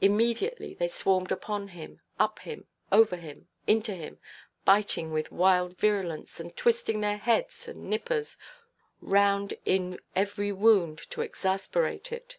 [0.00, 4.18] Immediately they swarmed upon him, up him, over him, into him,
[4.64, 8.36] biting with wild virulence, and twisting their heads and nippers
[9.00, 12.38] round in every wound to exasperate it.